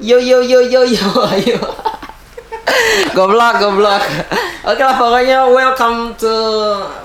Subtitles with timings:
[0.00, 1.60] Yo yo yo yo yo ayo.
[3.12, 4.00] goblok goblok.
[4.62, 6.32] Oke lah pokoknya welcome to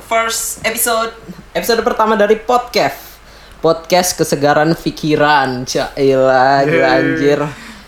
[0.02, 1.12] first episode
[1.52, 3.20] episode pertama dari podcast.
[3.60, 7.40] Podcast kesegaran pikiran Cailah gila anjir.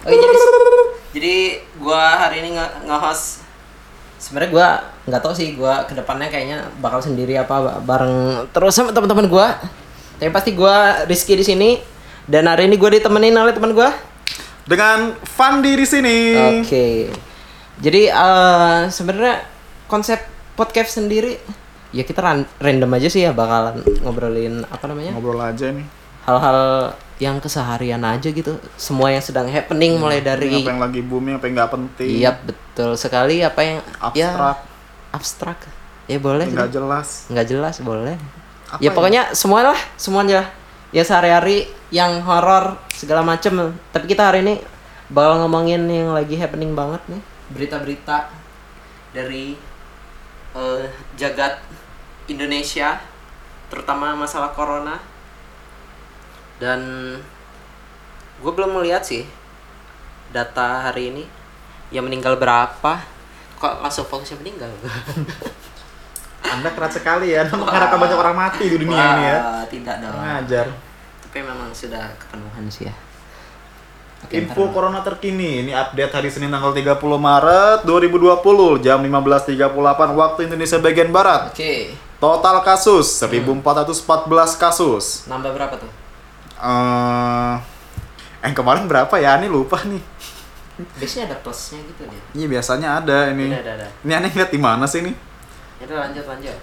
[0.04, 0.38] Oke jadi
[1.14, 1.36] jadi
[1.78, 3.48] gua hari ini nge- nge-host.
[4.18, 4.68] Sebenarnya gua
[5.06, 9.56] nggak tahu sih gua ke depannya kayaknya bakal sendiri apa bareng terus sama teman-teman gua.
[10.20, 11.70] Tapi pasti gua Rizky di sini.
[12.28, 13.88] Dan hari ini gua ditemenin oleh teman gua
[14.68, 16.18] dengan Fandi di sini.
[16.62, 17.10] Oke.
[17.80, 19.48] Jadi eh, sebenarnya
[19.88, 20.20] konsep
[20.60, 21.40] podcast sendiri
[21.96, 25.16] ya kita ran- random aja sih ya bakalan ngobrolin apa namanya?
[25.16, 25.88] Ngobrol aja nih.
[26.28, 28.60] Hal-hal yang keseharian aja gitu.
[28.76, 32.12] Semua yang sedang happening mulai dari Apa yang lagi booming, apa yang nggak penting.
[32.20, 33.78] Iya, betul sekali apa yang
[34.14, 34.58] ya Abstrak.
[35.16, 35.60] abstrak.
[36.12, 36.46] Ya boleh.
[36.52, 37.08] Nggak jelas.
[37.32, 38.20] Nggak jelas boleh.
[38.68, 38.92] Apa ya ya?
[38.92, 40.52] pokoknya semua lah, semuanya.
[40.92, 43.76] Ya sehari-hari yang horor segala macem.
[43.94, 44.56] Tapi kita hari ini
[45.08, 47.22] bakal ngomongin yang lagi happening banget nih.
[47.54, 48.28] Berita-berita
[49.16, 49.56] dari
[50.56, 50.84] eh,
[51.16, 51.64] jagat
[52.28, 53.00] Indonesia,
[53.72, 55.00] terutama masalah corona.
[56.58, 56.82] Dan
[58.42, 59.24] gue belum melihat sih
[60.34, 61.24] data hari ini
[61.94, 63.00] yang meninggal berapa.
[63.58, 64.70] Kok langsung fokusnya meninggal?
[66.48, 69.38] Anda keras sekali ya, mengharapkan banyak orang mati di dunia ini ya.
[69.42, 70.16] Wah, Tidak dong.
[70.16, 70.68] Ngajar.
[71.28, 72.96] Tapi memang sudah kepenuhan sih ya.
[74.26, 74.74] Oke, Info ntar.
[74.74, 81.10] corona terkini, ini update hari Senin tanggal 30 Maret 2020 jam 15.38 waktu Indonesia bagian
[81.14, 81.54] Barat.
[81.54, 81.94] Oke.
[82.18, 85.30] Total kasus 1414 kasus.
[85.30, 85.92] Nambah berapa tuh?
[86.58, 87.56] Eh
[88.42, 89.38] eh kemarin berapa ya?
[89.38, 90.02] Ini lupa nih.
[90.98, 92.22] Biasanya ada plusnya gitu deh.
[92.34, 93.54] Iya biasanya ada ini.
[93.54, 93.88] Ada, ada, ada.
[94.02, 95.14] Ini aneh lihat di mana sih nih?
[95.78, 96.58] Ya udah lanjut lanjut.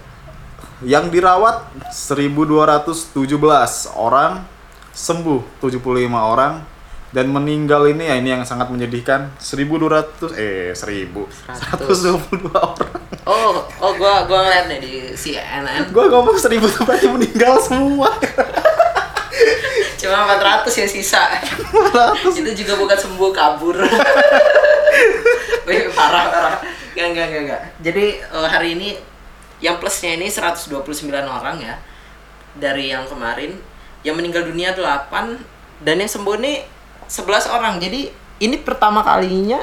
[0.83, 1.55] Yang dirawat
[1.87, 3.15] 1217
[3.95, 4.43] orang,
[4.95, 5.83] sembuh 75
[6.15, 6.63] orang
[7.11, 11.11] dan meninggal ini ya ini yang sangat menyedihkan 1200 eh 1000
[11.47, 12.99] 122 orang.
[13.23, 15.91] Oh, oh gua gua ngeliat nih di CNN.
[15.95, 18.11] Gua ngomong 1000 tuh berarti meninggal semua.
[19.99, 21.39] Cuma 400 yang sisa.
[22.19, 22.35] 400.
[22.35, 23.79] Itu juga bukan sembuh kabur.
[25.95, 26.59] Parah parah.
[26.91, 27.61] Enggak enggak enggak enggak.
[27.79, 28.89] Jadi eh, hari ini
[29.63, 30.83] yang plusnya ini 129
[31.23, 31.79] orang ya.
[32.59, 33.55] Dari yang kemarin
[34.05, 36.61] yang meninggal dunia 8 dan yang sembuh ini
[37.09, 37.81] 11 orang.
[37.81, 39.59] Jadi ini pertama kalinya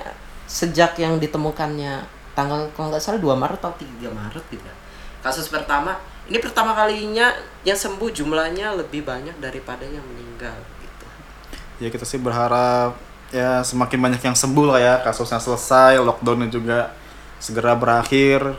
[0.50, 2.02] sejak yang ditemukannya
[2.34, 4.70] tanggal kalau nggak salah 2 Maret atau 3 Maret gitu.
[5.22, 7.34] Kasus pertama ini pertama kalinya
[7.66, 11.06] yang sembuh jumlahnya lebih banyak daripada yang meninggal gitu.
[11.82, 12.94] Ya kita sih berharap
[13.34, 16.94] ya semakin banyak yang sembuh lah ya, kasusnya selesai, lockdownnya juga
[17.42, 18.54] segera berakhir.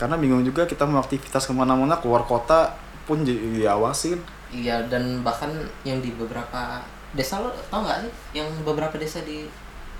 [0.00, 2.72] Karena bingung juga kita mau aktivitas ke mana-mana keluar kota
[3.04, 4.18] pun di- diawasin.
[4.52, 5.48] Iya dan bahkan
[5.82, 6.84] yang di beberapa
[7.16, 9.48] desa lo tau nggak sih yang beberapa desa di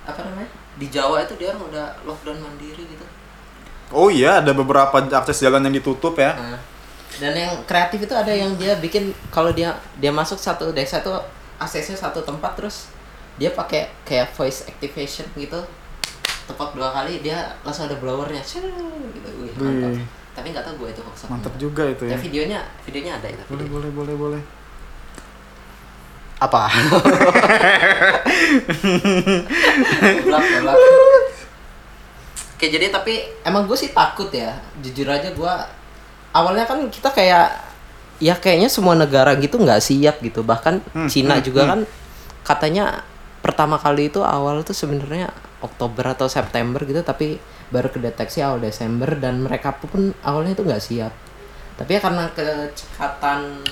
[0.05, 3.07] apa namanya di Jawa itu dia orang udah lockdown mandiri gitu.
[3.93, 6.33] Oh iya, ada beberapa akses jalan yang ditutup ya.
[6.33, 6.57] Nah,
[7.21, 11.12] dan yang kreatif itu ada yang dia bikin kalau dia dia masuk satu desa itu
[11.61, 12.89] aksesnya satu tempat terus
[13.37, 15.61] dia pakai kayak voice activation gitu
[16.49, 20.22] tepat dua kali dia langsung ada blowernya gitu wih mantap.
[20.32, 22.19] Tapi nggak tahu gue itu hoax apa Mantap juga itu ya ya.
[22.19, 24.43] videonya videonya ada itu Boleh, boleh, boleh, boleh.
[26.41, 26.62] apa
[30.26, 30.76] Goblok, goblok.
[32.56, 35.54] Oke jadi tapi emang gue sih takut ya jujur aja gue
[36.32, 37.50] awalnya kan kita kayak
[38.22, 41.70] ya kayaknya semua negara gitu nggak siap gitu bahkan Hmm, Cina hmm, juga hmm.
[41.70, 41.81] kan
[42.47, 42.84] katanya
[43.43, 49.16] pertama kali itu awal tuh sebenarnya Oktober atau September gitu tapi baru kedeteksi awal Desember
[49.16, 51.12] dan mereka pun awalnya itu nggak siap.
[51.81, 53.65] Tapi ya karena kecepatan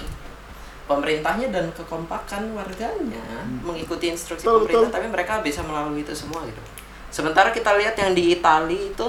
[0.89, 4.97] pemerintahnya dan kekompakan warganya mengikuti instruksi Betul, pemerintah betul.
[4.97, 6.59] tapi mereka bisa melalui itu semua gitu.
[7.13, 9.07] Sementara kita lihat yang di Itali itu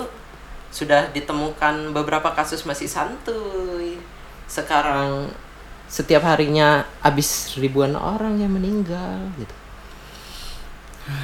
[0.69, 3.97] sudah ditemukan beberapa kasus masih santuy.
[4.45, 5.31] Sekarang
[5.87, 9.55] setiap harinya habis ribuan orang yang meninggal gitu.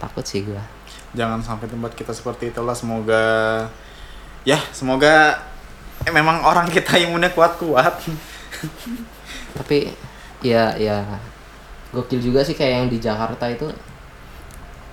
[0.00, 0.77] Takut sih gua
[1.16, 2.76] Jangan sampai tempat kita seperti itulah.
[2.76, 3.22] Semoga
[4.44, 5.38] ya, semoga
[6.04, 7.94] eh, memang orang kita imunnya kuat-kuat.
[9.58, 9.90] tapi
[10.44, 11.02] ya ya
[11.90, 13.66] gokil juga sih kayak yang di Jakarta itu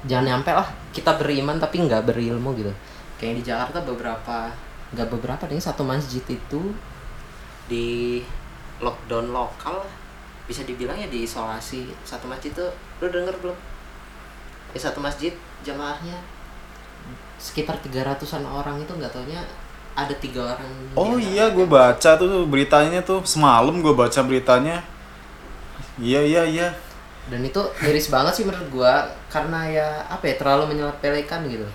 [0.09, 2.71] jangan nyampe lah kita beriman tapi nggak berilmu gitu
[3.19, 4.49] kayak yang di Jakarta beberapa
[4.95, 6.61] nggak beberapa nih satu masjid itu
[7.67, 8.21] di
[8.79, 9.81] lockdown lokal
[10.45, 12.69] bisa dibilang ya diisolasi satu masjid tuh
[13.01, 13.57] lu denger belum
[14.77, 15.33] ya satu masjid
[15.65, 16.17] jamaahnya
[17.41, 19.41] sekitar 300-an orang itu nggak taunya
[19.95, 23.23] ada tiga orang Oh iya, gue baca tuh beritanya tuh.
[23.23, 24.83] Semalam gue baca beritanya.
[25.99, 26.67] Iya iya iya.
[27.25, 28.93] dan itu miris banget sih menurut gua
[29.33, 31.65] karena ya apa ya terlalu menyepelekan gitu.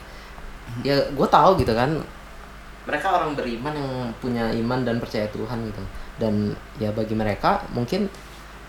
[0.86, 1.98] Ya gua tahu gitu kan
[2.86, 3.90] mereka orang beriman yang
[4.22, 5.82] punya iman dan percaya Tuhan gitu.
[6.22, 8.06] Dan ya bagi mereka mungkin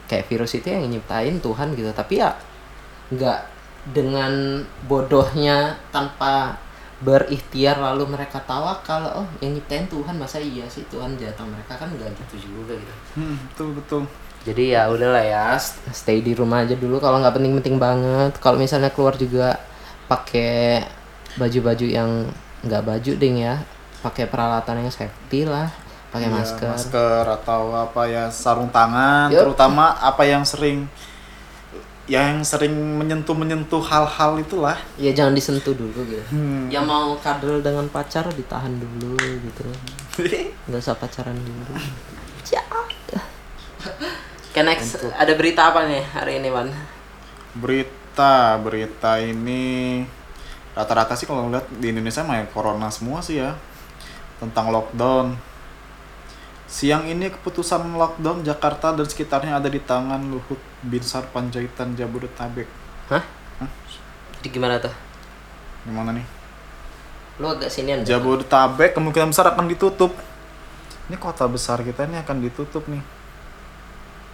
[0.09, 1.93] kayak virus itu yang nyiptain Tuhan gitu.
[1.93, 2.33] Tapi ya
[3.13, 3.39] nggak
[3.89, 6.57] dengan bodohnya tanpa
[7.01, 11.73] berikhtiar lalu mereka tawakal oh yang nyiptain Tuhan masa iya sih Tuhan jatah mereka?
[11.81, 12.93] Kan nggak gitu juga gitu.
[13.17, 14.03] Hmm, betul betul.
[14.41, 16.97] jadi ya udahlah ya st- stay di rumah aja dulu.
[16.97, 19.57] Kalau nggak penting-penting banget kalau misalnya keluar juga
[20.05, 20.81] pakai
[21.37, 22.09] baju-baju yang
[22.65, 23.61] nggak baju ding ya.
[24.01, 25.69] Pakai peralatan yang safety lah
[26.11, 26.67] pakai Iya, masker.
[26.67, 29.47] masker atau apa ya sarung tangan, Yup.
[29.55, 30.83] terutama apa yang sering
[32.05, 34.75] yang sering menyentuh menyentuh hal-hal itulah.
[34.97, 36.65] ya jangan disentuh dulu gitu Hmm.
[36.67, 39.63] yang mau kadal dengan pacar ditahan dulu gitu
[40.67, 41.73] nggak usah pacaran dulu
[42.41, 42.89] Jahat.
[44.51, 46.67] Oke next ada berita apa nih hari ini Wan?
[47.55, 50.03] Berita, berita ini
[50.71, 53.55] rata-rata sih kalau lihat di Indonesia mah ya corona semua sih ya.
[54.39, 55.37] Tentang lockdown.
[56.71, 62.63] Siang ini keputusan lockdown Jakarta dan sekitarnya ada di tangan Luhut Binsar Panjaitan Jabodetabek.
[63.11, 63.19] Hah?
[64.39, 64.95] Jadi gimana tuh?
[65.83, 66.23] Gimana nih?
[67.43, 68.07] Lu agak sinian deh.
[68.07, 70.15] Jabodetabek kemungkinan besar akan ditutup.
[71.11, 73.03] Ini kota besar kita ini akan ditutup nih.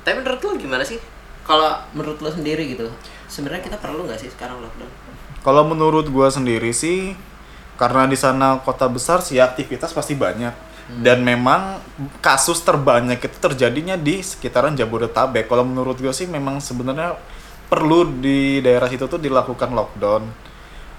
[0.06, 1.02] Tapi menurut lu gimana sih?
[1.42, 2.86] Kalau menurut lu sendiri gitu,
[3.26, 4.94] sebenarnya kita perlu nggak sih sekarang lockdown?
[5.42, 7.18] Kalau menurut gua sendiri sih
[7.82, 11.84] karena di sana kota besar sih aktivitas pasti banyak dan memang
[12.24, 15.52] kasus terbanyak itu terjadinya di sekitaran Jabodetabek.
[15.52, 17.20] Kalau menurut gua sih memang sebenarnya
[17.68, 20.24] perlu di daerah situ tuh dilakukan lockdown.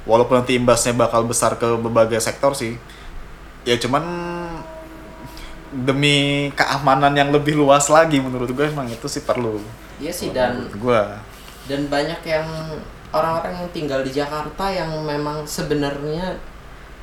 [0.05, 2.77] Walaupun nanti imbasnya bakal besar ke berbagai sektor sih.
[3.65, 4.05] Ya cuman
[5.73, 9.61] demi keamanan yang lebih luas lagi menurut gue emang itu sih perlu.
[10.01, 11.21] Iya sih dan gua.
[11.69, 12.49] dan banyak yang
[13.13, 16.41] orang-orang yang tinggal di Jakarta yang memang sebenarnya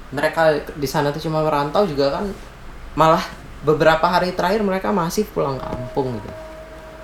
[0.10, 2.26] mereka di sana tuh cuma merantau juga kan
[2.96, 3.22] malah
[3.68, 6.32] beberapa hari terakhir mereka masih pulang kampung gitu.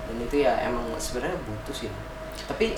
[0.08, 1.90] Dan itu ya emang sebenarnya butuh sih.
[2.48, 2.74] Tapi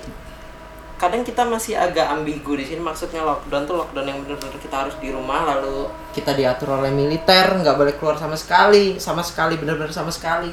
[0.99, 4.94] kadang kita masih agak ambigu di sini maksudnya lockdown tuh lockdown yang benar-benar kita harus
[5.02, 9.94] di rumah lalu kita diatur oleh militer nggak boleh keluar sama sekali sama sekali benar-benar
[9.94, 10.50] sama sekali.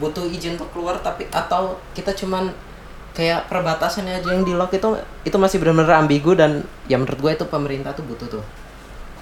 [0.00, 2.48] Butuh izin untuk keluar tapi atau kita cuman
[3.12, 7.32] kayak perbatasannya aja yang di lock itu itu masih benar-benar ambigu dan ya menurut gue
[7.42, 8.44] itu pemerintah tuh butuh tuh.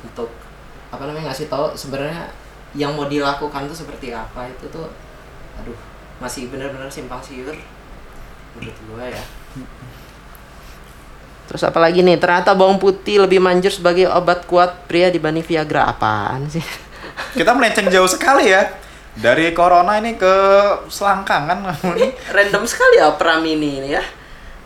[0.04, 0.30] Untuk
[0.88, 2.28] apa namanya ngasih tahu sebenarnya
[2.76, 4.88] yang mau dilakukan tuh seperti apa itu tuh
[5.56, 5.78] aduh
[6.20, 7.54] masih benar-benar simpang siur
[8.56, 9.24] menurut gue ya
[11.48, 12.20] Terus apa lagi nih?
[12.20, 15.88] Ternyata bawang putih lebih manjur sebagai obat kuat pria dibanding Viagra.
[15.88, 16.60] Apaan sih?
[17.32, 18.68] Kita melenceng jauh sekali ya.
[19.16, 20.34] Dari corona ini ke
[20.92, 21.64] selangkangan
[21.96, 22.12] ini.
[22.36, 24.04] Random sekali ya Pramini ini ya.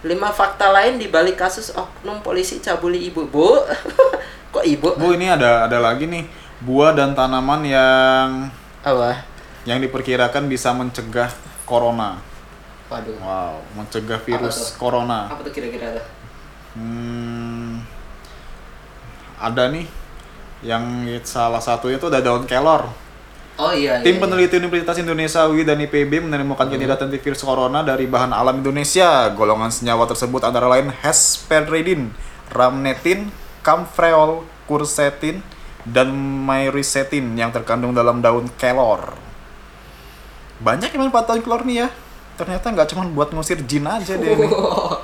[0.03, 3.31] Lima fakta lain di balik kasus oknum polisi cabuli ibu.
[3.31, 3.63] Bu,
[4.59, 4.99] kok ibu?
[4.99, 8.29] Bu ini ada ada lagi nih buah dan tanaman yang
[8.87, 9.27] Apa?
[9.67, 11.31] yang diperkirakan bisa mencegah
[11.67, 12.19] corona.
[12.91, 13.17] Waduh.
[13.23, 14.79] Wow, mencegah Apa virus tuh?
[14.79, 15.31] corona.
[15.31, 16.07] Apa tuh kira-kira tuh?
[16.79, 17.83] Hmm,
[19.39, 19.87] ada nih
[20.63, 22.91] yang salah satunya itu ada daun kelor.
[23.61, 24.01] Oh iya.
[24.01, 28.65] Tim iya, peneliti Universitas Indonesia UI dan IPB menemukan kandidat antivirus corona dari bahan alam
[28.65, 29.29] Indonesia.
[29.37, 32.09] Golongan senyawa tersebut antara lain hesperidin,
[32.49, 33.29] ramnetin,
[33.61, 35.45] camphreol, quercetin,
[35.83, 36.15] dan
[36.47, 39.19] myricetin yang terkandung dalam daun kelor.
[40.63, 41.89] Banyak yang manfaat kelor nih ya.
[42.39, 44.51] Ternyata nggak cuma buat ngusir jin aja deh nih.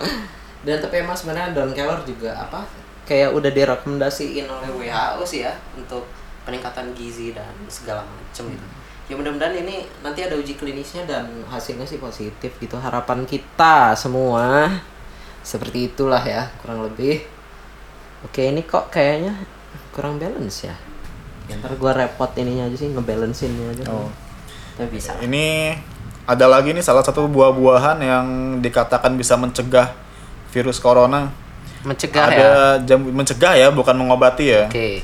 [0.67, 2.63] Dan tapi emang sebenarnya daun kelor juga apa?
[3.09, 6.05] Kayak udah direkomendasiin oleh WHO sih ya untuk
[6.45, 8.67] peningkatan gizi dan segala macem gitu.
[9.09, 12.77] Ya mudah-mudahan ini nanti ada uji klinisnya dan hasilnya sih positif gitu.
[12.77, 14.69] Harapan kita semua
[15.41, 17.25] seperti itulah ya kurang lebih.
[18.29, 19.33] Oke ini kok kayaknya
[19.99, 20.79] kurang balance ya.
[21.51, 23.85] Ya, ntar gua repot ininya aja sih ngebalancein aja.
[23.91, 24.07] Oh.
[24.79, 25.19] Tapi bisa.
[25.19, 25.75] Ini
[26.23, 28.27] ada lagi nih salah satu buah-buahan yang
[28.63, 29.91] dikatakan bisa mencegah
[30.55, 31.35] virus corona.
[31.83, 32.39] Mencegah ada
[32.79, 32.95] ya.
[32.95, 34.71] jambu mencegah ya, bukan mengobati ya.
[34.71, 35.03] Oke.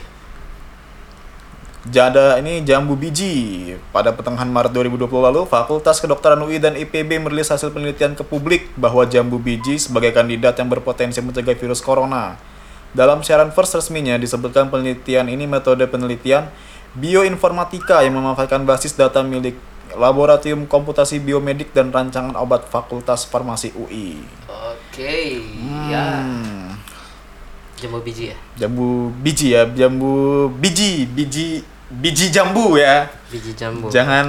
[1.90, 3.74] Jada ini jambu biji.
[3.90, 8.72] Pada pertengahan Maret 2020 lalu, Fakultas Kedokteran UI dan IPB merilis hasil penelitian ke publik
[8.78, 12.53] bahwa jambu biji sebagai kandidat yang berpotensi mencegah virus corona.
[12.94, 16.46] Dalam siaran first resminya disebutkan penelitian ini metode penelitian
[16.94, 19.58] bioinformatika yang memanfaatkan basis data milik
[19.98, 24.18] Laboratorium Komputasi Biomedik dan Rancangan Obat Fakultas Farmasi UI.
[24.46, 25.42] Oke.
[25.90, 26.22] Ya.
[26.22, 26.74] Hmm.
[27.78, 28.36] Jambu biji ya.
[28.58, 33.10] Jambu biji ya, jambu biji, biji biji jambu ya.
[33.28, 33.90] Biji jambu.
[33.90, 34.26] Jangan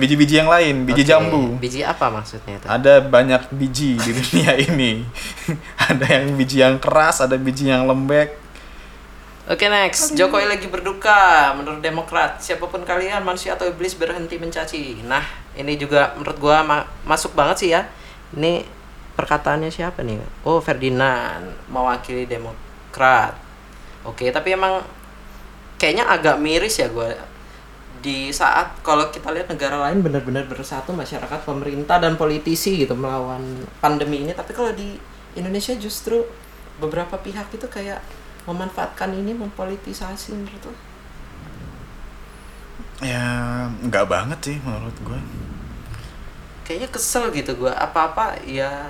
[0.00, 1.42] biji-biji yang lain, biji Oke, jambu.
[1.60, 2.66] Biji apa maksudnya itu?
[2.66, 5.04] Ada banyak biji di dunia ini.
[5.78, 8.34] ada yang biji yang keras, ada biji yang lembek.
[9.46, 12.42] Oke next, Jokowi lagi berduka menurut Demokrat.
[12.42, 15.06] Siapa pun kalian, manusia atau iblis berhenti mencaci.
[15.06, 15.22] Nah,
[15.54, 17.86] ini juga menurut gua ma- masuk banget sih ya.
[18.34, 18.66] Ini
[19.14, 20.18] perkataannya siapa nih?
[20.42, 23.38] Oh Ferdinand mewakili Demokrat.
[24.02, 24.82] Oke, tapi emang
[25.76, 27.12] kayaknya agak miris ya gua
[28.06, 33.42] di saat kalau kita lihat negara lain benar-benar bersatu masyarakat, pemerintah dan politisi gitu melawan
[33.82, 34.30] pandemi ini.
[34.30, 34.94] Tapi kalau di
[35.34, 36.22] Indonesia justru
[36.78, 37.98] beberapa pihak itu kayak
[38.46, 40.74] memanfaatkan ini mempolitisasi menurut lo?
[43.02, 45.20] Ya, nggak banget sih menurut gue.
[46.62, 48.86] Kayaknya kesel gitu gua apa-apa ya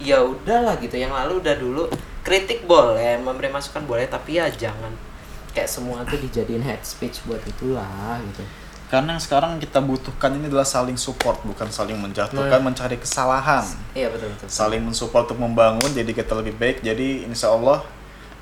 [0.00, 1.84] ya udahlah gitu yang lalu udah dulu
[2.24, 5.09] kritik boleh memberi masukan boleh tapi ya jangan
[5.50, 8.42] kayak semua tuh dijadiin head speech buat itulah gitu
[8.90, 12.74] Karena yang sekarang kita butuhkan ini adalah saling support, bukan saling menjatuhkan, Nah.
[12.74, 13.62] mencari kesalahan.
[13.94, 16.82] iya betul betul Saling mensupport untuk membangun, jadi kita lebih baik.
[16.82, 17.86] Jadi insya Allah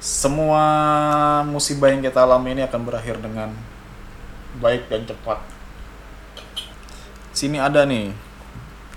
[0.00, 0.65] semua
[1.45, 3.53] musibah yang kita alami ini akan berakhir dengan
[4.57, 5.37] baik dan cepat.
[7.37, 8.09] Sini ada nih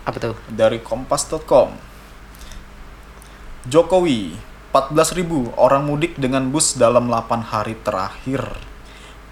[0.08, 1.76] apa tuh dari kompas.com.
[3.68, 4.34] Jokowi,
[4.72, 8.40] 14.000 orang mudik dengan bus dalam 8 hari terakhir.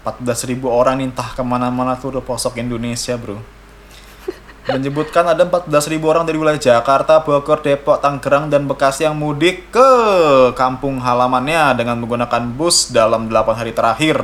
[0.04, 3.40] 14.000 orang nih entah ke mana-mana tuh posok Indonesia bro.
[4.68, 9.90] Menyebutkan ada 14.000 orang dari wilayah Jakarta, Bogor, Depok, Tangerang, dan Bekasi yang mudik ke
[10.52, 14.20] kampung halamannya dengan menggunakan bus dalam 8 hari terakhir.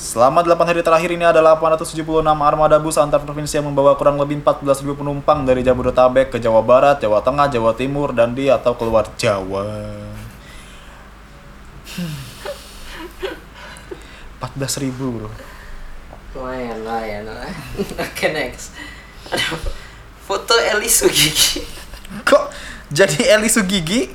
[0.00, 4.40] Selama 8 hari terakhir ini ada 876 armada bus antar provinsi yang membawa kurang lebih
[4.40, 9.12] 14.000 penumpang dari Jabodetabek ke Jawa Barat, Jawa Tengah, Jawa Timur, dan di atau keluar
[9.20, 9.68] Jawa.
[12.00, 12.40] Hmm.
[14.40, 15.28] 14.000 bro.
[16.32, 17.56] lumayan lumayan lumayan.
[18.08, 18.72] oke next
[19.28, 19.52] ada
[20.24, 21.60] foto Eli Sugigi
[22.24, 22.44] Kok
[22.88, 24.08] jadi Eli Sugigi?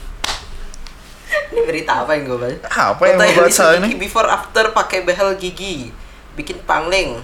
[1.50, 2.68] Ini berita apa yang gue baca?
[2.92, 3.88] Apa yang Eli baca ini?
[3.96, 5.92] before after pakai behel gigi.
[6.34, 7.20] Bikin pangling.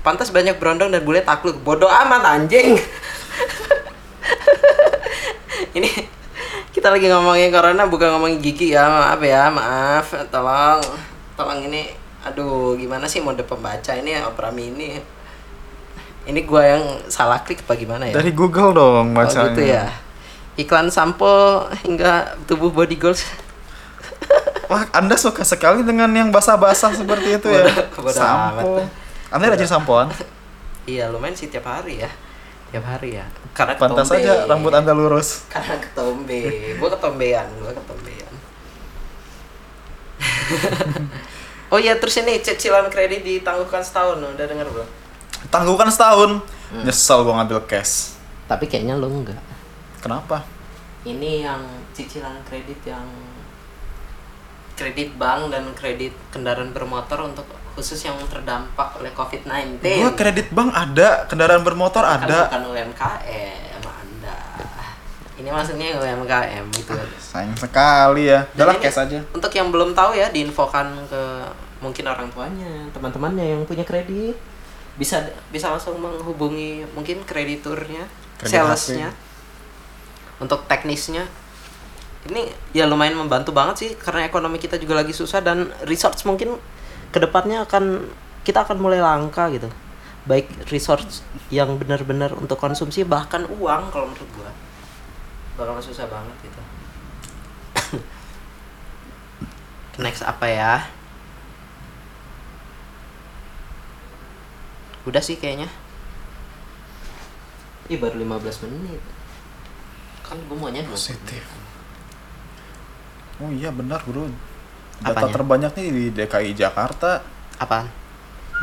[0.00, 1.58] Pantas banyak berondong dan bule takluk.
[1.58, 2.78] Bodoh amat anjing.
[5.74, 5.90] Ini
[6.70, 8.86] kita lagi ngomongin corona bukan ngomongin gigi ya.
[8.86, 10.06] Maaf ya maaf.
[10.30, 10.80] Tolong
[11.34, 11.90] tolong ini.
[12.24, 14.98] Aduh gimana sih mode pembaca ini opera mini.
[16.24, 18.14] Ini gua yang salah klik apa gimana ya?
[18.14, 19.48] Dari Google dong Oh bacanya.
[19.50, 19.86] gitu ya
[20.58, 21.30] iklan sampo
[21.80, 22.12] hingga
[22.44, 23.22] tubuh body goals
[24.68, 27.64] Wah, Anda suka sekali dengan yang basah-basah seperti itu ya.
[27.64, 28.68] Bodoh- bodoh sampo.
[28.76, 28.84] amat.
[29.30, 30.08] Anda rajin sampoan?
[30.84, 32.08] iya lumayan sih tiap hari ya
[32.68, 34.24] tiap hari ya karena Pantas ketombe.
[34.24, 35.44] saja rambut Anda lurus.
[35.46, 36.40] karena ketombe
[36.76, 38.32] gua ketombean gua ketombean
[41.68, 44.88] oh iya terus ini cicilan kredit ditangguhkan setahun udah denger belum
[45.48, 46.42] Tangguhkan setahun.
[46.68, 46.82] Hmm.
[46.82, 48.16] Nyesel gua ngambil cash.
[48.44, 49.36] tapi kayaknya lo enggak
[49.98, 50.46] Kenapa?
[51.06, 51.62] ini yang
[51.94, 53.06] cicilan kredit yang
[54.74, 59.82] kredit bank dan kredit kendaraan bermotor untuk khusus yang terdampak oleh COVID-19.
[60.02, 62.50] Gua kredit bank ada, kendaraan bermotor ada.
[62.50, 64.36] bukan UMKM, Anda.
[65.38, 66.94] Ini maksudnya UMKM gitu.
[67.18, 68.42] Sayang sekali ya.
[68.54, 69.18] Udahlah cash aja.
[69.30, 71.22] Untuk yang belum tahu ya, diinfokan ke
[71.78, 74.34] mungkin orang tuanya, teman-temannya yang punya kredit
[74.98, 75.22] bisa
[75.54, 78.02] bisa langsung menghubungi mungkin krediturnya,
[78.34, 79.14] Kredit salesnya,
[80.38, 81.26] untuk teknisnya.
[82.28, 86.58] Ini ya lumayan membantu banget sih karena ekonomi kita juga lagi susah dan resource mungkin
[87.14, 88.04] ke depannya akan
[88.42, 89.70] kita akan mulai langka gitu.
[90.28, 94.50] Baik resource yang benar-benar untuk konsumsi bahkan uang kalau menurut gua
[95.58, 96.60] bakal susah banget gitu.
[100.04, 100.72] Next apa ya?
[105.08, 105.66] Udah sih kayaknya.
[107.88, 109.17] Ih baru 15 menit.
[110.28, 111.44] Kan gue maunya 20 Positif.
[113.40, 114.28] Oh iya benar bro.
[114.98, 115.32] Data Apanya?
[115.32, 117.22] terbanyak nih di DKI Jakarta.
[117.56, 117.86] Apaan?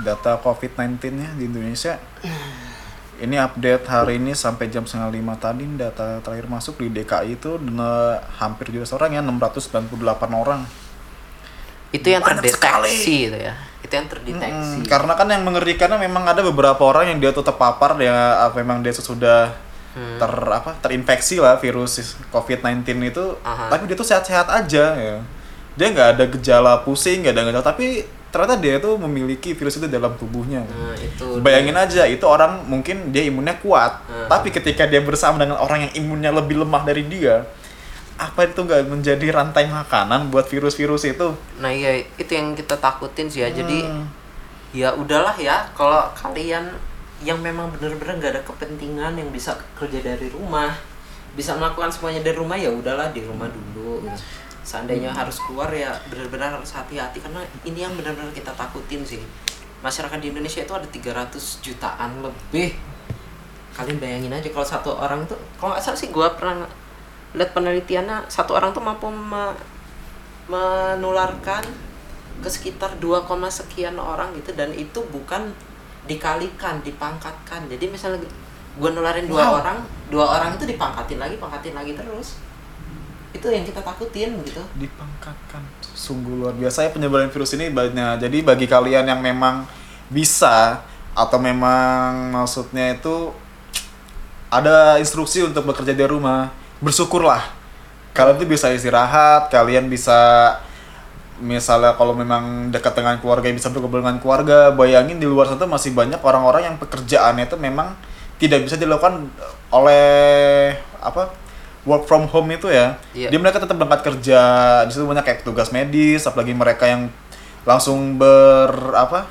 [0.04, 1.96] Data COVID-19-nya di Indonesia.
[3.16, 7.56] Ini update hari ini sampai jam setengah lima tadi data terakhir masuk di DKI itu
[7.64, 10.68] ne- hampir 17 orang ya 698 orang.
[11.96, 13.56] Itu yang Banyak terdeteksi itu ya.
[13.80, 14.84] Itu yang terdeteksi.
[14.84, 18.60] Mm, karena kan yang mengerikannya memang ada beberapa orang yang dia tuh terpapar ya apa
[18.60, 19.56] memang dia sudah
[19.96, 20.20] Hmm.
[20.20, 23.72] ter apa terinfeksi lah virus COVID-19 itu Aha.
[23.72, 25.18] tapi dia tuh sehat-sehat aja ya
[25.74, 29.88] dia nggak ada gejala pusing nggak ada gejala tapi ternyata dia tuh memiliki virus itu
[29.88, 34.28] dalam tubuhnya Nah, itu bayangin aja itu orang mungkin dia imunnya kuat Hmm.
[34.28, 37.48] tapi ketika dia bersama dengan orang yang imunnya lebih lemah dari dia
[38.16, 43.28] apa itu nggak menjadi rantai makanan buat virus-virus itu Nah iya itu yang kita takutin
[43.28, 43.52] sih ya.
[43.52, 44.08] Jadi Hmm.
[44.72, 46.72] ya udahlah ya kalau kalian
[47.24, 50.76] yang memang bener-bener nggak ada kepentingan yang bisa kerja dari rumah
[51.36, 54.08] bisa melakukan semuanya dari rumah ya udahlah di rumah dulu.
[54.08, 54.24] Gitu.
[54.66, 57.38] seandainya harus keluar ya benar-benar harus hati-hati karena
[57.70, 59.22] ini yang benar-benar kita takutin sih.
[59.86, 62.74] Masyarakat di Indonesia itu ada 300 jutaan lebih.
[63.78, 66.66] Kalian bayangin aja kalau satu orang tuh kalau nggak salah sih gua pernah
[67.38, 69.60] lihat penelitiannya satu orang tuh mampu me-
[70.50, 71.62] menularkan
[72.42, 73.22] ke sekitar 2,
[73.54, 75.54] sekian orang gitu dan itu bukan
[76.06, 77.66] dikalikan dipangkatkan.
[77.70, 78.22] Jadi misalnya
[78.76, 79.60] gue nularin dua Wow.
[79.64, 79.78] orang
[80.10, 82.40] dua orang itu dipangkatin lagi pangkatin lagi terus.
[83.36, 84.64] Itu yang kita takutin gitu.
[84.80, 85.62] Dipangkatkan.
[85.82, 89.68] Sungguh luar biasa ya penyebaran virus ini banyak jadi bagi kalian yang memang
[90.12, 90.86] bisa
[91.16, 93.32] atau memang maksudnya itu
[94.52, 97.44] ada instruksi untuk bekerja dari rumah bersyukurlah.
[98.16, 100.16] Kalian tuh bisa istirahat kalian bisa
[101.38, 105.92] misalnya kalau memang dekat dengan keluarga bisa berkumpul dengan keluarga bayangin di luar sana masih
[105.92, 107.92] banyak orang-orang yang pekerjaannya itu memang
[108.36, 109.28] tidak bisa dilakukan
[109.70, 111.32] oleh apa
[111.84, 113.30] work from home itu ya Iya.
[113.30, 114.40] jadi mereka tetap berangkat kerja
[114.84, 117.12] di situ banyak kayak tugas medis apalagi mereka yang
[117.64, 119.28] langsung ber apa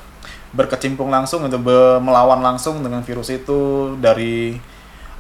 [0.53, 4.55] berkecimpung langsung untuk be- melawan langsung dengan virus itu dari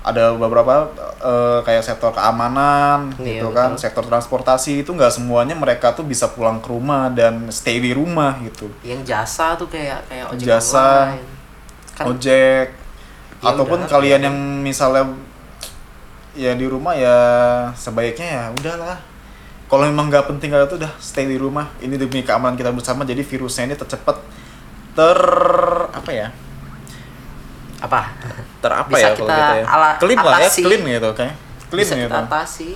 [0.05, 0.85] ada beberapa
[1.19, 3.81] eh, kayak sektor keamanan Iya, gitu kan betul.
[3.81, 8.37] sektor transportasi itu nggak semuanya mereka tuh bisa pulang ke rumah dan stay di rumah
[8.45, 11.25] gitu yang jasa tuh kayak kayak ojek Jasa, online.
[11.97, 12.69] kan ojek
[13.41, 14.27] Ya ataupun udah, kalian ya.
[14.29, 15.05] yang misalnya
[16.33, 17.17] ya di rumah ya
[17.73, 18.97] sebaiknya ya udahlah
[19.65, 23.05] kalau memang nggak penting kalian tuh udah stay di rumah ini demi keamanan kita bersama
[23.05, 24.21] jadi virusnya ini tercepat
[24.93, 25.21] ter
[25.89, 26.29] apa ya
[27.85, 28.01] apa?
[28.59, 29.65] Ter apa Bisa ya kalau kita gitu ya?
[29.69, 30.61] ala- clean lah ya atasi.
[30.63, 31.35] clean gitu kayak
[31.69, 32.07] clean bisa gitu.
[32.07, 32.71] kita atasi.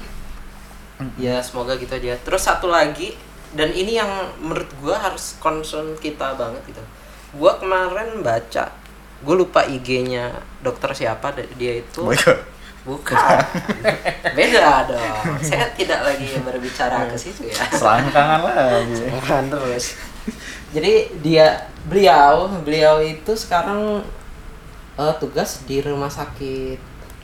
[1.14, 2.14] Ya semoga gitu aja.
[2.18, 3.14] Terus satu lagi
[3.50, 6.82] dan ini yang menurut gua harus concern kita banget gitu.
[7.32, 8.74] Gua kemarin baca
[9.18, 10.30] gue lupa IG-nya
[10.62, 12.38] dokter siapa dia itu Boyke.
[12.86, 13.18] bukan.
[14.38, 15.34] Beda dong.
[15.42, 17.58] Saya tidak lagi berbicara ke situ ya.
[17.66, 19.98] Selangkangan lagi Bukan terus.
[20.70, 24.06] Jadi dia beliau beliau itu sekarang
[24.98, 26.78] eh, tugas di rumah sakit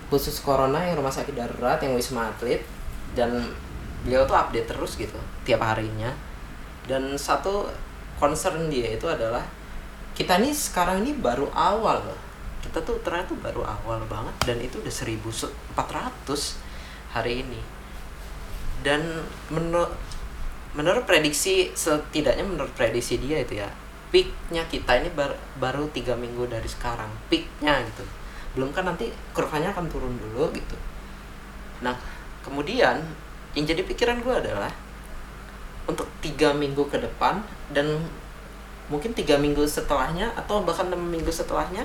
[0.09, 2.63] khusus corona yang rumah sakit darurat yang wisma atlet.
[3.15, 3.43] Dan
[4.07, 6.15] beliau tuh update terus gitu tiap harinya.
[6.87, 7.67] Dan satu
[8.17, 9.43] concern dia itu adalah
[10.15, 12.01] kita nih sekarang ini baru awal.
[12.01, 12.25] Loh
[12.65, 15.45] kita tuh ternyata baru awal banget dan itu udah 1400
[17.13, 17.61] hari ini.
[18.81, 19.05] Dan
[19.53, 19.93] menurut
[20.73, 23.69] menurut prediksi setidaknya menurut prediksi dia itu ya
[24.15, 28.07] peaknya kita ini bar- baru tiga minggu dari sekarang peaknya gitu.
[28.55, 30.79] Belum kan nanti kurvanya akan turun dulu gitu.
[31.83, 31.99] Nah
[32.47, 33.03] kemudian
[33.59, 34.71] yang jadi pikiran gue adalah
[35.91, 37.43] untuk tiga minggu ke depan
[37.75, 38.07] dan
[38.87, 41.83] mungkin tiga minggu setelahnya atau bahkan enam minggu setelahnya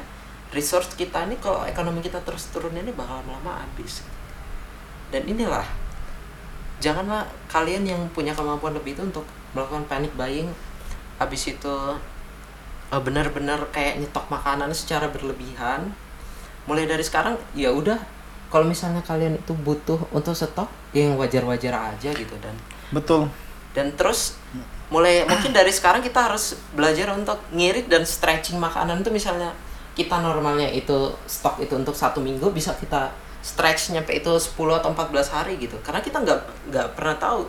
[0.53, 4.05] resource kita ini kalau ekonomi kita terus turun ini bakal lama habis.
[5.09, 5.65] Dan inilah
[6.77, 9.25] janganlah kalian yang punya kemampuan lebih itu untuk
[9.57, 10.53] melakukan panic buying
[11.17, 11.75] habis itu
[12.89, 15.93] eh, benar-benar kayak nyetok makanan secara berlebihan.
[16.65, 17.97] Mulai dari sekarang ya udah.
[18.49, 22.57] Kalau misalnya kalian itu butuh untuk stok ya yang wajar-wajar aja gitu dan.
[22.89, 23.29] Betul.
[23.77, 24.41] Dan terus
[24.89, 29.13] mulai mungkin dari sekarang kita harus belajar untuk ngirit dan stretching makanan itu.
[29.13, 29.53] Misalnya
[29.93, 33.13] kita normalnya itu stok itu untuk satu minggu bisa kita
[33.45, 35.77] stretch nyampe itu 10 atau 14 hari gitu.
[35.85, 36.39] Karena kita nggak
[36.73, 37.45] nggak pernah tahu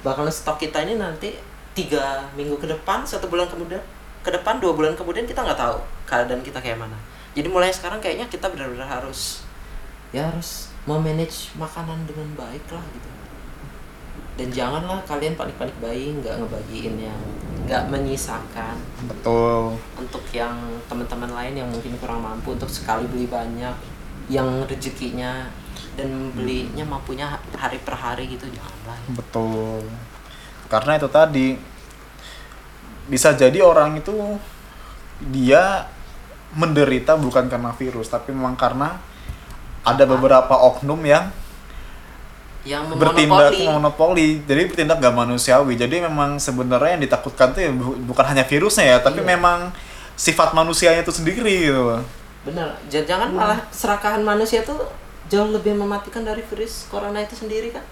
[0.00, 1.34] bakal stok kita ini nanti
[1.74, 3.82] tiga minggu ke depan satu bulan kemudian
[4.22, 6.98] ke depan dua bulan kemudian kita nggak tahu keadaan kita kayak mana
[7.36, 9.46] jadi mulai sekarang kayaknya kita benar-benar harus
[10.10, 13.10] ya harus memanage makanan dengan baik lah gitu
[14.38, 17.20] dan janganlah kalian panik-panik buying nggak ngebagiin yang
[17.66, 23.74] nggak menyisakan betul untuk yang teman-teman lain yang mungkin kurang mampu untuk sekali beli banyak
[24.28, 25.48] yang rezekinya
[25.98, 27.26] dan belinya mampunya
[27.58, 28.98] hari per hari gitu janganlah.
[29.18, 29.82] Betul.
[30.70, 31.46] Karena itu tadi
[33.08, 34.12] bisa jadi orang itu
[35.32, 35.88] dia
[36.52, 39.00] menderita bukan karena virus tapi memang karena
[39.82, 41.32] ada beberapa oknum yang
[42.66, 45.72] yang bertindak monopoli jadi bertindak gak manusiawi.
[45.72, 49.28] Jadi memang sebenarnya yang ditakutkan tuh ya bu- bukan hanya virusnya ya tapi Iya.
[49.36, 49.72] memang
[50.18, 51.96] sifat manusianya itu sendiri gitu.
[52.44, 52.76] Benar.
[52.92, 54.76] J- jangan malah serakahan manusia tuh
[55.32, 57.84] jauh lebih mematikan dari virus corona itu sendiri kan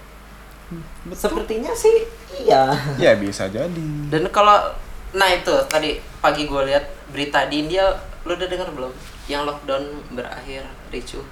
[1.15, 2.05] sepertinya sih
[2.37, 2.75] iya.
[2.99, 3.87] Ya bisa jadi.
[4.11, 4.75] Dan kalau
[5.17, 5.51] nah itu.
[5.65, 7.89] Tadi pagi gue lihat berita di India
[8.23, 8.93] lu udah dengar belum?
[9.25, 11.25] Yang lockdown berakhir ricuh.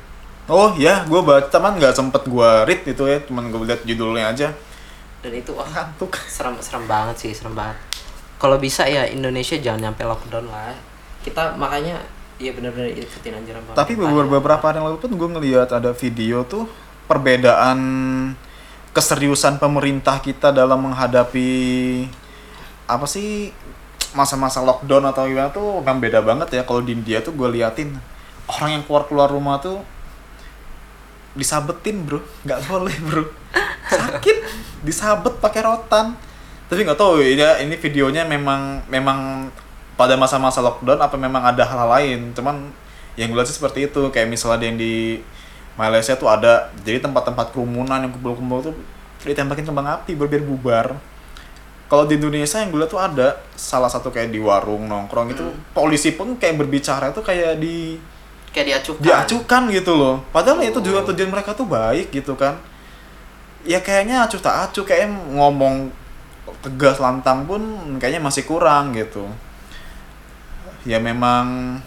[0.49, 3.21] Oh ya gue baca teman nggak sempet gue read itu ya.
[3.23, 4.49] Cuman gue lihat judulnya aja.
[5.21, 6.17] Dan itu wah ngantuk.
[6.25, 7.77] serem serem banget sih serem banget.
[8.41, 10.73] Kalau bisa ya Indonesia jangan nyampe lockdown lah.
[11.21, 12.01] Kita makanya
[12.35, 16.43] iya benar-benar ikutin anjuran Tapi beberapa beberapa hari yang lalu pun gue ngeliat ada video
[16.43, 16.67] tuh
[17.07, 17.79] perbedaan
[18.91, 21.51] keseriusan pemerintah kita dalam menghadapi
[22.85, 23.51] apa sih
[24.15, 26.63] masa-masa lockdown atau gimana tuh memang beda banget ya.
[26.63, 27.93] Kalau di India tuh gue liatin
[28.47, 29.83] orang yang keluar keluar rumah tuh
[31.35, 32.23] disabetin bro.
[32.47, 33.23] Nggak boleh bro.
[33.91, 34.37] Sakit
[34.87, 36.15] disabet pakai rotan.
[36.65, 39.51] Tapi nggak tahu ini ini videonya memang memang
[39.99, 42.31] pada masa-masa lockdown apa memang ada hal, lain?
[42.31, 42.71] Cuman
[43.19, 44.09] yang gue lihat sih seperti itu.
[44.09, 45.19] Kayak misalnya yang di
[45.75, 48.75] Malaysia tuh ada jadi tempat-tempat kerumunan yang kumpul-kumpul tuh
[49.27, 50.95] ditembakin kembang api biar bubar
[51.85, 55.45] kalau di Indonesia yang gue lihat tuh ada salah satu kayak di warung nongkrong itu
[55.69, 58.01] polisi pun kayak berbicara tuh kayak di
[58.49, 60.15] kayak diacukan diacukan gitu loh.
[60.33, 62.57] Padahal itu juga tujuan mereka tuh baik gitu kan.
[63.65, 65.93] Ya kayaknya acuh tak acuh kayak ngomong
[66.61, 67.61] tegas lantang pun
[68.01, 69.29] kayaknya masih kurang gitu.
[70.89, 71.77] Ya memang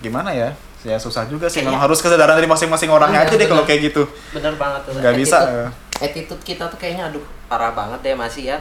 [0.00, 0.52] gimana ya?
[0.80, 3.92] Ya susah juga sih memang harus kesadaran dari masing-masing orangnya Iya, aja deh kalau kayak
[3.92, 4.08] gitu.
[4.32, 4.92] Bener banget tuh.
[4.96, 8.58] Nggak bisa Attitude- attitude kita tuh kayaknya aduh parah banget deh masih ya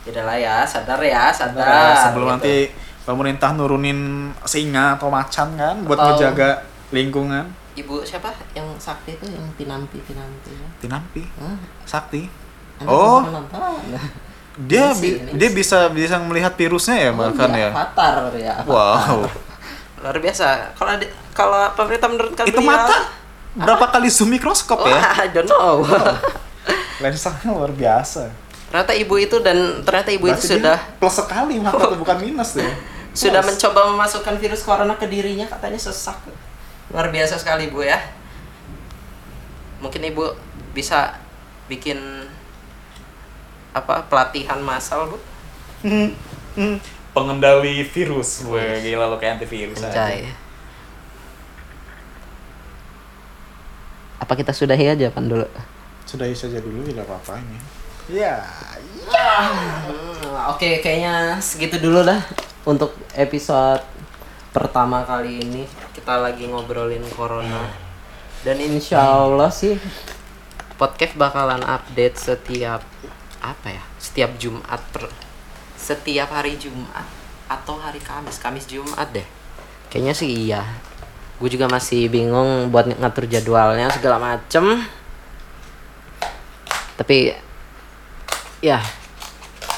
[0.00, 1.60] Yaudah lah ya sadar ya sadar.
[1.60, 2.32] Nah, sebelum gitu.
[2.32, 2.54] nanti
[3.02, 4.00] pemerintah nurunin
[4.42, 7.44] singa atau macan kan buat Atau- ngejaga lingkungan.
[7.72, 8.32] Ibu siapa?
[8.50, 10.68] Yang sakti itu yang tinampi tinampi ya?
[10.80, 11.22] tinampi?
[11.36, 11.52] Hah?
[11.84, 12.32] sakti?
[12.80, 13.20] Anda Oh.
[14.58, 17.70] dia bi- ini dia bisa bisa melihat virusnya ya bahkan iya, ya?
[17.70, 18.52] Avatar ya.
[18.56, 18.72] Avatar.
[18.72, 19.16] wow.
[20.00, 20.72] Luar biasa.
[20.72, 20.96] Kalau
[21.30, 22.98] kalau pemerintah menurunkan itu beliau- mata?
[23.52, 24.96] Berapa kali zoom mikroskop ya?
[24.96, 25.82] Wah, I don't know
[27.00, 28.28] lensanya luar biasa.
[28.70, 32.54] Ternyata ibu itu dan ternyata ibu Berarti itu sudah plus sekali mata tuh, bukan minus
[32.54, 32.70] deh
[33.10, 33.58] sudah Plus.
[33.58, 36.14] mencoba memasukkan virus corona ke dirinya katanya sesak.
[36.94, 37.98] Luar biasa sekali ibu ya.
[39.82, 40.30] Mungkin ibu
[40.70, 41.18] bisa
[41.66, 41.98] bikin
[43.74, 45.18] apa pelatihan massal bu?
[45.80, 46.12] Hmm,
[46.54, 46.76] hmm.
[47.16, 50.28] pengendali virus gue gila lo kayak antivirus Anjay.
[54.20, 55.48] apa kita sudahi aja pan dulu
[56.10, 57.58] sudah saja dulu tidak apa-apa ini
[58.10, 58.42] ya
[59.10, 62.20] Hmm, Oke, kayaknya segitu dulu dah
[62.66, 63.82] untuk episode
[64.50, 65.62] pertama kali ini.
[65.94, 67.70] Kita lagi ngobrolin corona.
[68.42, 69.76] Dan insya Allah sih
[70.80, 72.82] podcast bakalan update setiap
[73.40, 73.82] apa ya?
[74.00, 75.08] Setiap Jumat per
[75.80, 77.06] setiap hari Jumat
[77.50, 79.26] atau hari Kamis, Kamis Jumat deh.
[79.90, 80.62] Kayaknya sih iya.
[81.40, 84.84] Gue juga masih bingung buat ngatur jadwalnya segala macem.
[87.00, 87.32] Tapi
[88.60, 88.76] ya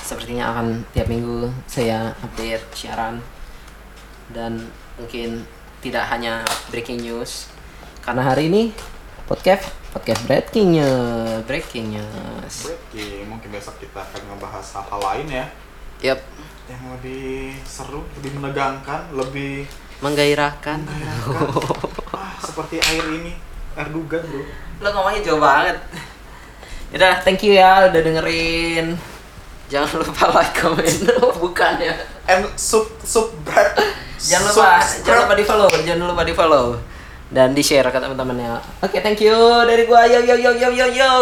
[0.02, 3.22] sepertinya akan tiap minggu saya update siaran
[4.34, 4.58] dan
[4.98, 5.46] mungkin
[5.78, 6.42] tidak hanya
[6.74, 7.46] breaking news.
[8.02, 8.74] Karena hari ini
[9.30, 12.54] podcast podcast breaking news breaking news.
[12.66, 15.46] Breaking, mungkin besok kita akan ngebahas hal-hal lain ya.
[16.02, 16.18] Yep.
[16.74, 17.30] Yang lebih
[17.62, 19.70] seru, lebih menegangkan, lebih
[20.02, 20.90] menggairahkan.
[22.18, 23.38] ah, seperti air ini,
[23.78, 24.42] air dugan bro.
[24.82, 25.78] lo ngomongnya jauh banget
[26.92, 29.00] Udah, thank you ya udah dengerin.
[29.72, 30.98] Jangan lupa like comment.
[31.42, 31.96] Bukan ya.
[32.28, 33.72] And sub sub bread.
[34.22, 36.78] jangan lupa jangan lupa di follow jangan lupa di follow
[37.32, 38.60] dan di share ke teman-temannya.
[38.84, 40.04] Oke thank you dari gua.
[40.04, 41.12] Yo yo yo yo yo yo.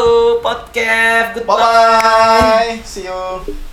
[0.42, 1.38] Podcast.
[1.38, 2.82] Bye goodbye.
[2.82, 2.82] Bye.
[2.82, 3.69] See you.